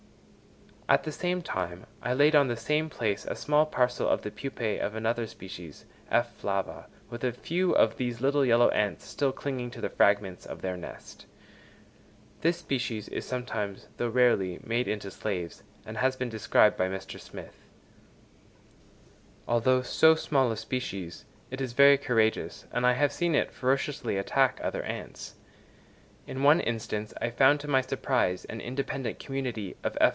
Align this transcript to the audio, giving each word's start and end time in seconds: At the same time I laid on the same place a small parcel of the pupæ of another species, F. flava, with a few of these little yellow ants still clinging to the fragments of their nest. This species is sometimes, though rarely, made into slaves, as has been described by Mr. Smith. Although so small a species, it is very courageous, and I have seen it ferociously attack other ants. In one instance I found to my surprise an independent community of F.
At 0.89 1.03
the 1.03 1.11
same 1.13 1.41
time 1.41 1.85
I 2.03 2.13
laid 2.13 2.35
on 2.35 2.49
the 2.49 2.57
same 2.57 2.89
place 2.89 3.23
a 3.23 3.33
small 3.33 3.65
parcel 3.65 4.09
of 4.09 4.23
the 4.23 4.29
pupæ 4.31 4.81
of 4.81 4.93
another 4.93 5.25
species, 5.25 5.85
F. 6.09 6.33
flava, 6.35 6.87
with 7.09 7.23
a 7.23 7.31
few 7.31 7.71
of 7.73 7.95
these 7.95 8.19
little 8.19 8.43
yellow 8.43 8.67
ants 8.71 9.05
still 9.05 9.31
clinging 9.31 9.71
to 9.71 9.79
the 9.79 9.87
fragments 9.87 10.45
of 10.45 10.61
their 10.61 10.75
nest. 10.75 11.27
This 12.41 12.57
species 12.57 13.07
is 13.07 13.23
sometimes, 13.25 13.87
though 13.95 14.09
rarely, 14.09 14.59
made 14.65 14.89
into 14.89 15.09
slaves, 15.11 15.63
as 15.85 15.95
has 15.95 16.17
been 16.17 16.27
described 16.27 16.75
by 16.75 16.89
Mr. 16.89 17.17
Smith. 17.17 17.55
Although 19.47 19.83
so 19.83 20.13
small 20.15 20.51
a 20.51 20.57
species, 20.57 21.23
it 21.49 21.61
is 21.61 21.71
very 21.71 21.97
courageous, 21.97 22.65
and 22.73 22.85
I 22.85 22.91
have 22.95 23.13
seen 23.13 23.33
it 23.33 23.53
ferociously 23.53 24.17
attack 24.17 24.59
other 24.61 24.83
ants. 24.83 25.35
In 26.27 26.43
one 26.43 26.59
instance 26.59 27.13
I 27.21 27.29
found 27.29 27.61
to 27.61 27.67
my 27.69 27.79
surprise 27.79 28.43
an 28.45 28.59
independent 28.59 29.19
community 29.19 29.77
of 29.85 29.97
F. 30.01 30.09